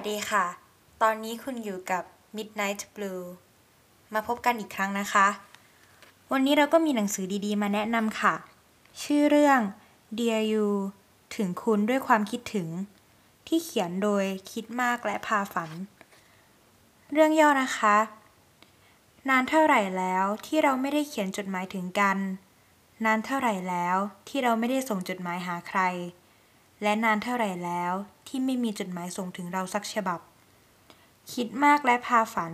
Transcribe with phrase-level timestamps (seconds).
[0.00, 0.46] วัสดีค่ะ
[1.02, 2.02] ตอนนี้คุณอยู่กับ
[2.36, 3.24] Midnight Blue
[4.14, 5.26] มาพบกันอีกครั้งนะคะ
[6.32, 8.34] วันนี้เราก็มีหนังสือดีๆ มาแนะนำค่ะ
[9.02, 9.60] ชื่อเรื่อง
[10.18, 10.68] Dear You
[11.36, 12.68] ถึงคุณด้วยความคิดถึง
[13.46, 15.70] ที่เขียนโดยคิดมากและพาฝัน
[17.12, 17.96] เรื่องย่อนะคะ
[19.28, 22.18] นานเท่าไหร่แล้วที่เราไม่ได้เขียนจดหมายถึงกัน
[23.04, 23.96] นานเท่าไหร่แล้ว
[24.28, 25.80] ที่เราไม่ได้ส่งจดหมายหาใคร
[26.82, 27.92] และนานเท่าไหร่แล้ว
[28.26, 30.20] ที่ไม่มีจดหมายส่งถึงเราสักฉบับ
[31.32, 32.52] คิดมากและพาฝัน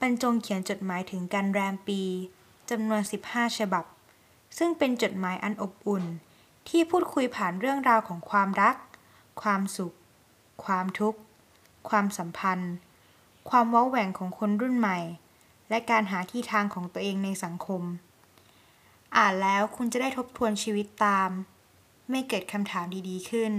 [0.00, 2.02] บรรจงเขียนจดหมายถึงกันแรมปี
[2.70, 3.84] จำนวน 15 ฉบับ
[4.58, 6.04] ซึ่งเป็นจดหมายอันอบอุ่น
[6.68, 8.76] ที่พูดคุยผ่านเรื่องราวของความรัก
[9.42, 9.94] ความสุข
[10.64, 11.20] ความทุกข์
[11.88, 12.72] ความสัมพันธ์
[13.50, 14.98] ความว้าแหว่งของคนรุ่นใหม่
[15.68, 17.82] และการหาที่ทางของตัวเองในสังคม
[19.16, 21.30] อ่านแล้วคุณจะได้ทบทวนชีวิตตาม
[22.10, 23.52] ไม่เกิดคำถามดีๆขึ้น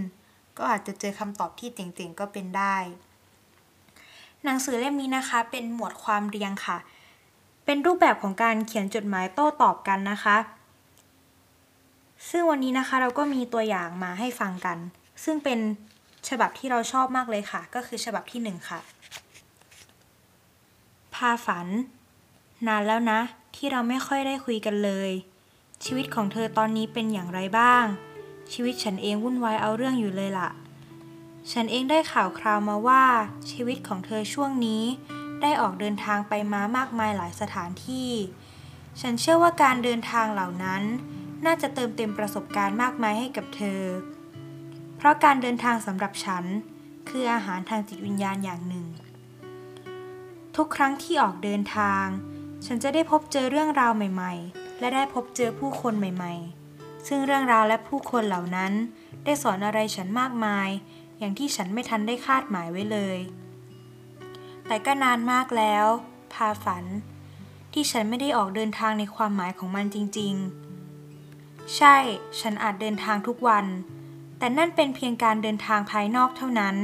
[0.58, 2.78] ก็อาจจะเจอคำตอบที่เจ๋งๆก็เป็นได้
[4.44, 6.78] หนังสือเล่มนี้นะคะ เป็นหมวดความเรียงค่ะ
[7.66, 10.38] เป็นรูปแบบของการเขียนจดหมายโต้ตอบกันนะคะ
[12.30, 14.78] ซึ่งวันนี้นะคะเราก็มีตัวอย่างมาให้ฟังกัน
[15.24, 15.60] ซึ่งเป็น
[16.30, 18.80] ฉบับที่เราชอบมากเลยค่ะ ก็คือฉบับที่หนึ่งค่ะ
[21.14, 21.68] พาฝัน
[22.68, 23.20] นานแล้วนะ
[23.56, 25.12] ที่เราไม่ค่อยได้คุยกันเลย
[25.84, 27.86] ชีวิตของเธอตอนนี้เป็นอย่างไรบ้าง
[28.54, 30.50] ชีวิตฉันเองวุ่นวายเอาเรื่องอยู่เลยล่ะ
[31.52, 33.04] ฉันเองได้ข่าวคราวมาว่า
[33.52, 34.84] ชีวิตของเธอช่วงนี้
[35.42, 38.12] ได้ออกเดินทางไปมามากมายหลายสถานที่
[39.02, 40.84] ฉันเชื่อว่าการเดินทางเหล่านั้น
[41.46, 43.82] น่าจะเติมเต็มประสบการณ์มากมายให้กับเธอ
[44.98, 46.46] เพราะการเดินทางสำหรับฉัน
[47.10, 48.86] คืออาหารทางจิตวิญญาณอย่างหนึ่ง
[50.56, 52.06] ทุกครั้งที่ออกเดินทาง
[52.66, 56.59] ฉันจะได้พบเจอเรื่องราวใหม่ ๆ และได้พบเจอผู้คนใหม่ ๆ
[57.08, 58.72] ซึ่งเรื่องราวและผู้คนเหล่านั้น
[59.24, 60.70] ได้สอนอะไรฉันมากมาย
[61.20, 63.18] อย่างที่ฉันไม่ทันได้คาดหมายไว้เลย
[64.68, 65.86] แต่ก็นานมากแล้ว
[66.34, 66.86] พาฝัน
[67.74, 70.34] ที่ฉันไม่ได้ออกเดินทางในความหมายของมันจริง
[71.06, 71.96] ๆ ใช่
[72.40, 73.66] ฉันอาจเดินทางทุกวัน
[74.38, 76.76] แต่นั่นเป็นเพียงการเดินทางภายนอกเท่านั้น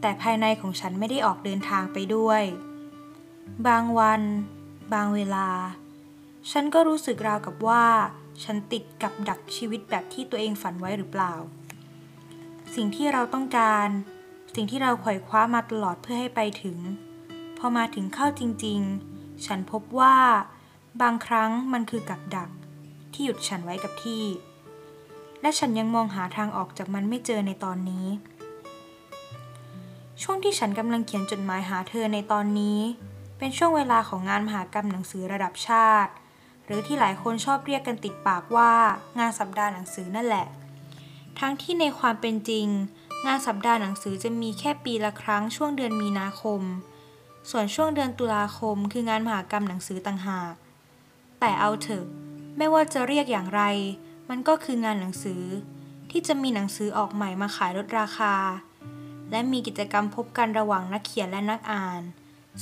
[0.00, 2.42] แต่ภายในของฉันไม่ได้ออกเดินทางไปด้วย
[3.66, 4.22] บางวัน
[4.92, 5.48] บางเวลา
[6.50, 7.84] ฉันก็รู้สึกราวกับว่า
[8.44, 11.34] ฉันติดกับดักชีวิตแบบที่ตัวเองฝันไว้หรือเปล่า
[12.74, 13.88] สิ่งที่เราต้องการ
[14.54, 16.78] สิ่งที่เราขว่คว้ามาตลอดเพื่อให้ไปถึง
[17.58, 18.80] พอมาถึงเข้าจริง
[19.12, 20.16] ๆ ฉันพบว่า
[21.02, 22.50] บางครั้งมันคือกับดัก
[23.12, 24.24] ที่หยุดฉันไว้กับที่
[25.40, 28.06] และฉันยังมองหาทางออกจากมันไม่เจอในตอนนี้
[30.22, 32.80] ช่วงที่ฉันกำลังเขียนจดหมายหาเธอในตอนนี้
[33.38, 36.12] เป็นช่วงเวลาของงานมหากรรมหนังสือระดับชาติ
[36.68, 38.72] หรือที่หลายคนชอบเรียกกันติดปากว่า
[39.18, 40.46] งานสัปดาห์หนังสือนั่นแหละ
[41.38, 42.66] ทั้งที่ในความเป็นจริง
[43.26, 46.60] งานสัปดาห์หนังสือจะมีแค่ปีละครั้งช่วงเดือนมีนาคม
[47.50, 50.54] ส่วนช่วงเดือนตุลาคม คืองานมหากรรมหนังสือต่างหาก
[51.40, 52.04] แต่เอาเถอะ
[52.56, 53.62] ไม่ว่าจะเรียกอย่างไร
[54.28, 55.42] มันก็คืองานหนังสือ
[56.10, 58.34] ที่จะมีหนังสือออกใหม่มาขายลดราคา
[59.30, 62.02] และมีกิจกรรมพบกันระหว่างนักเขียนและนักอ่าน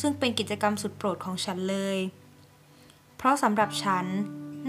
[0.00, 1.98] ซึ่งเป็นกิจกรรมสุดโปรดของฉันเลย
[3.26, 4.06] ราะสำหรับฉัน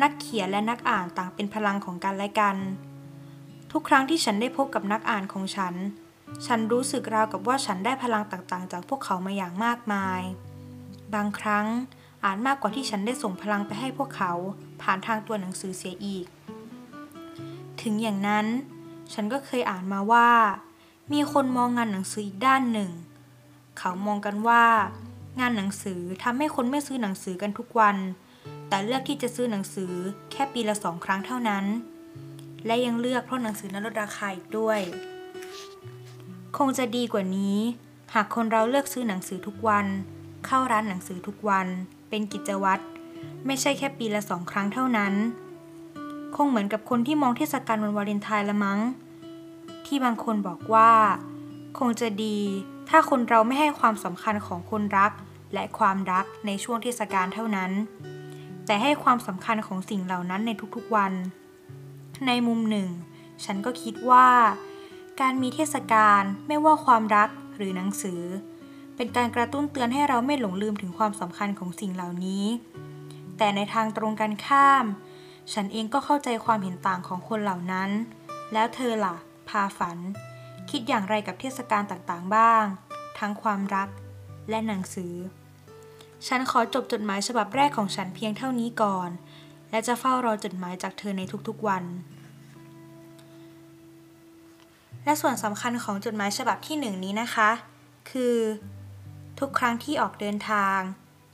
[0.01, 2.57] นักเขียนและนักอ่านต่างเป็นพลังของกันและกัน
[3.71, 5.73] ทุกครั้งที่ฉันได้พบกับนักอ่านของฉัน
[6.45, 10.21] ฉันรู้สึกราวกับว่าฉันได้พลังต่างๆ จากพวกเขามาอย่างมากมาย
[11.13, 11.65] บางครั้ง
[12.23, 14.33] อ่านมากกว่าที่ฉันได้ส่งพลังไปให้พวกเขา
[14.81, 16.25] ผ่านทางตัวหนังสือเสียอีก
[17.81, 18.45] ถึงอย่างนั้น
[19.13, 20.29] ฉันก็เคยอ่านมาว่า
[21.13, 22.91] มีคนมองงานหนังสืออีกด้านหนึ่ง
[23.77, 24.63] เขามองกันว่า
[25.39, 27.97] งานหนังสือทำให้คนไม่ซื้อหนังสือกันทุกวัน
[28.67, 29.93] แต่เลือกที่จะซื้อหนังสือ
[30.31, 31.65] แค่ปีละสองครั้งเท่านั้น
[32.65, 34.79] และยังเลือกเพราะหนังสือนั้นลดราคาอีกด้วย
[36.57, 37.57] คงจะดีกว่านี้
[38.13, 39.85] หากคนเราเลือกซื้อหนังสือทุกวัน
[40.45, 41.67] เข้าร้านหนังสือทุกวัน
[42.09, 42.83] เป็นกิจวัตร
[43.45, 45.13] ไม่ใช่แค่ปีละสองครั้งเท่านั้น
[46.35, 48.79] คงเหมือนกับคนที่มองเทศกาลวันวาเลนไทน์ละมั้ง
[49.85, 50.91] ที่บางคนบอกว่า
[51.79, 52.37] คงจะดี
[52.89, 55.11] ถ้าคนเราไม่ให้ความสำคัญของคนรัก
[55.53, 57.71] และความรักในช่วงเทศกาลเท่านั้น
[58.67, 61.13] แต่ให้ความสำคัญของสิ่งเหล่านั้นในทุกๆวัน
[62.27, 62.89] ในมุมหนึ่ง
[63.45, 64.29] ฉันก็คิดว่า
[65.21, 68.21] การมีเทศกาลไม่ว่าความรักหรือหนังสือ
[68.95, 72.45] เป็นการกระตุ้นเตือนให้เราไม่หลงลืมถึงความสำคัญของสิ่งเหล่านี้
[73.37, 74.85] แต่ในทางตรงกันข้าม
[75.53, 77.89] ฉันเองก็เข้าใจความเห็นต่างของคนเหล่านั้น
[78.53, 79.15] แล้วเธอล่ะ
[79.49, 79.97] พาฝัน
[80.69, 82.65] คิดอย่างไรกับเทศกาลต่างๆบ้าง
[83.19, 83.89] ทั้งความรัก
[84.49, 85.13] และหนังสือ
[86.27, 89.09] ฉันขอจบจดหมายฉบับแรกของฉันเพียงเท่านี้ก่อน
[89.69, 91.83] และจะเฝ้ารอจดหมายจากเธอในทุกๆวัน
[95.03, 97.49] และส่วนสำคัญของจดหมายฉบับที่หนึ่งนี้นะคะ
[98.11, 98.37] คือ
[99.39, 100.79] ทุกครั้งที่ออกเดินทาง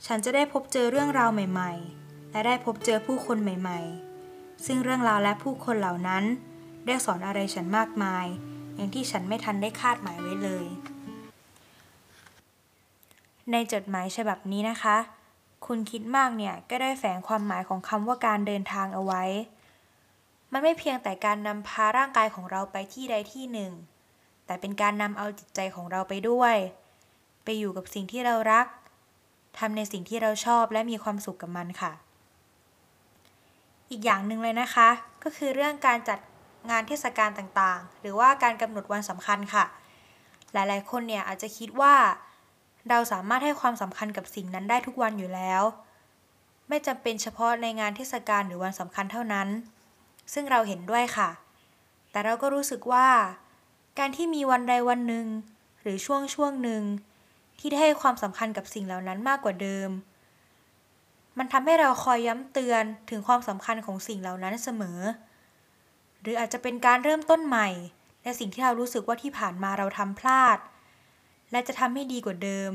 [0.06, 6.24] ฉันจะได้พบเจอเรื่องราวใหม่ๆ และได้พบเจอผู้คนใหม่ๆ ซึ่งเรื่องราวและผู้คนเหล่านั้น
[6.86, 8.26] ได้สอนอะไรฉันมากมาย
[8.74, 10.66] อย่างที่ฉันไม่ทันได้คาดหมายไว้เลย
[13.52, 14.96] ในจดหมายฉบับนี้นะคะ
[15.66, 19.24] คุณคิดมากเนี่ยก็ได้แฝงความหมายของคำว่าการเดินทางเอาไว้
[20.52, 23.72] มันไม่เพียงแต่การนำพาร่างกายของเราไปที่ใดที่หนึ่ง
[24.46, 26.56] แต่เป็นการนำเอาจิตใจของเราไปด้วย
[27.44, 28.66] ไปอยู่กับสิ่งที่เรารัก
[29.58, 31.92] ทำในสิ่งที่เราชอบและมีความสุขกับมันค่ะ
[33.90, 34.88] อีกอย่างหนึ่งเลยนะคะ
[35.22, 36.18] ก็คือเรื่องการจัด
[36.70, 39.64] งานเทศกาลต่างๆ หรือว่าการกำหนดวันสำคัญค่ะ
[40.52, 41.94] หลายๆ คนเนี่ยอาจจะคิดว่า
[42.88, 45.62] เราสามารถให้ความสำคัญกับสิ่งนั้นได้ทุกวันอยู่แล้ว
[46.68, 49.48] ไม่จำเป็นเฉพาะในงานเทศกาลหรือวันสำคัญเท่านั้น
[50.32, 51.30] ซึ่งเราเห็นด้วยค่ะ
[52.10, 53.08] แต่เราก็รู้สึกว่า
[53.98, 55.26] การที่มีวันใดวันหนึ่ง
[55.82, 56.82] หรือช่วงช่วงหนึ่ง
[57.58, 59.90] ที่ได้ให้ความสำคัญกับสิ่งเหล่านั้นมากกว่าเดิม
[61.38, 65.00] มันทำให้เราคอยย้ำเตือนถึงความสำคัญของสิ่งเหล่านั้นเสมอ
[66.20, 67.68] หรืออาจจะเป็นการเริ่มต้นใหม่
[68.22, 70.58] ในสิ่งที่เรารู้สึกว่าที่ผ่านมาเราทำพลาด
[71.54, 72.72] และจะทำให้ดีกว่าเดิม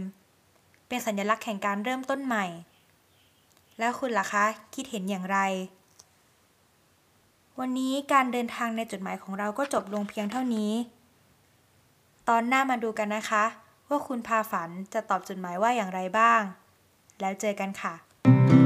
[0.88, 2.46] เป็นสัญลักษณ์แห่งการเริ่มต้นใหม่
[3.80, 4.46] แล้วคุณล่ะคะ
[4.76, 5.38] คิดเห็นอย่างไร
[7.60, 10.72] วันนี้การเดินทางในจดหมายของเราก็จบลงเพียงเท่านี้
[12.30, 13.46] ตอนหน้ามาดูกันนะคะ
[13.90, 16.42] ว่าคุณพาฝันจะตอบจดหมายว่าอย่างไรบ้าง
[17.20, 18.59] แล้วเจอกันค่ะ